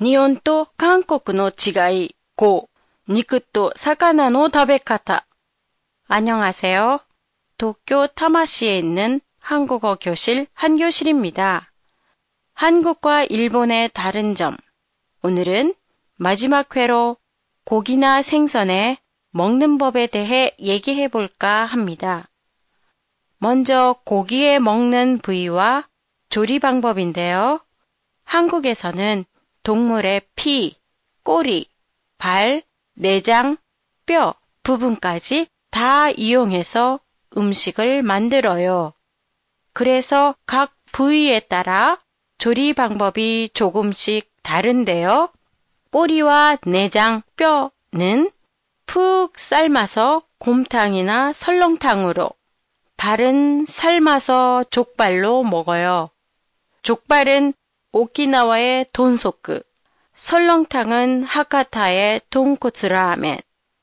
[0.00, 2.68] 日本と韓国の違い5
[3.08, 5.26] 肉と魚の食べ方
[6.10, 7.00] 안녕하세요.
[7.58, 11.70] 도쿄 타마시에 있는 한국어 교실 한교실입니다.
[12.54, 14.56] 한국과 일본의 다른 점.
[15.22, 15.74] 오늘은
[16.16, 17.16] 마지막 회로
[17.64, 18.96] 고기나 생선의
[19.32, 22.30] 먹는 법에 대해 얘기해 볼까 합니다.
[23.36, 25.88] 먼저 고기에 먹는 부위와
[26.30, 27.60] 조리 방법인데요.
[28.24, 29.24] 한국에서는
[29.63, 30.75] 동물의 피,
[31.23, 31.67] 꼬리,
[32.17, 33.57] 발, 내장,
[34.05, 36.99] 뼈 부분까지 다 이용해서
[37.35, 38.93] 음식을 만들어요.
[39.73, 41.99] 그래서 각 부위에 따라
[42.37, 45.29] 조리 방법이 조금씩 다른데요.
[45.91, 48.31] 꼬리와 내장, 뼈는
[48.85, 52.29] 푹 삶아서 곰탕이나 설렁탕으로,
[52.97, 56.09] 발은 삶아서 족발로 먹어요.
[56.81, 57.53] 족발은
[57.93, 59.61] 오키나와의 돈소크,
[60.15, 63.37] 설렁탕은 하카타의 돈코츠 라멘,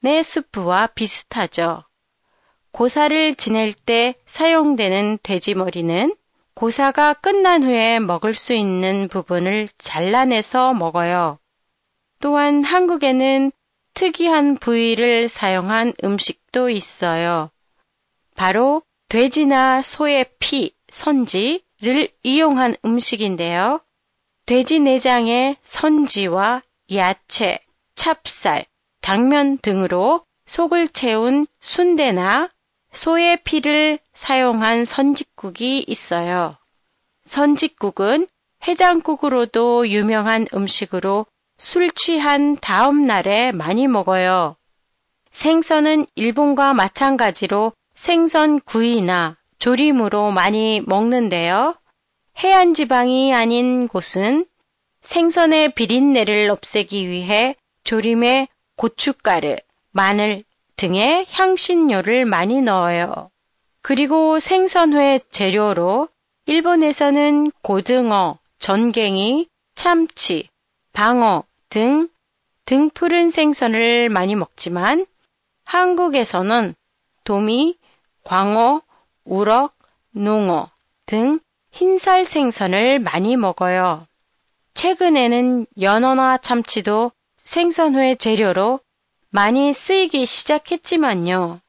[0.00, 1.82] 내 스프와 비슷하죠.
[2.70, 6.14] 고사를 지낼 때 사용되는 돼지머리는
[6.54, 11.40] 고사가 끝난 후에 먹을 수 있는 부분을 잘라내서 먹어요.
[12.20, 13.50] 또한 한국에는
[13.94, 17.50] 특이한 부위를 사용한 음식도 있어요.
[18.36, 23.80] 바로 돼지나 소의 피, 선지를 이용한 음식인데요.
[24.46, 27.58] 돼지 내장에 선지와 야채,
[27.96, 28.64] 찹쌀,
[29.00, 32.48] 당면 등으로 속을 채운 순대나
[32.92, 36.56] 소의 피를 사용한 선짓국이 있어요.
[37.24, 38.28] 선짓국은
[38.66, 41.26] 해장국으로도 유명한 음식으로
[41.58, 44.54] 술 취한 다음 날에 많이 먹어요.
[45.32, 51.74] 생선은 일본과 마찬가지로 생선 구이나 조림으로 많이 먹는데요.
[52.38, 54.44] 해안 지방이 아닌 곳은
[55.00, 59.56] 생선의 비린내를 없애기 위해 조림에 고춧가루,
[59.90, 60.44] 마늘
[60.76, 63.30] 등의 향신료를 많이 넣어요.
[63.80, 66.08] 그리고 생선회 재료로
[66.44, 70.50] 일본에서는 고등어, 전갱이, 참치,
[70.92, 72.10] 방어 등
[72.66, 75.06] 등푸른 생선을 많이 먹지만
[75.64, 76.74] 한국에서는
[77.24, 77.78] 도미,
[78.24, 78.82] 광어,
[79.24, 79.74] 우럭,
[80.10, 80.70] 농어
[81.06, 81.40] 등
[81.76, 84.06] 흰살 생선을 많이 먹어요.
[84.72, 88.80] 최근에는 연어나 참치도 생선회 재료로
[89.28, 91.60] 많이 쓰이기 시작했지만요.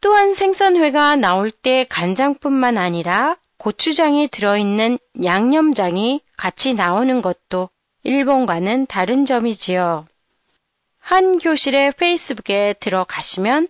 [0.00, 7.70] 또한 생선회가 나올 때 간장뿐만 아니라 고추장이 들어있는 양념장이 같이 나오는 것도
[8.04, 10.06] 일본과는 다른 점이지요.
[11.00, 13.66] 한 교실의 페이스북에 들어가시면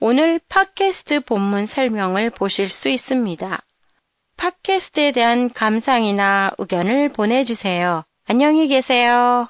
[0.00, 3.62] 오늘 팟캐스트 본문 설명을 보실 수 있습니다.
[4.36, 8.04] 팟캐스트에 대한 감상이나 의견을 보내주세요.
[8.26, 9.48] 안녕히 계세요.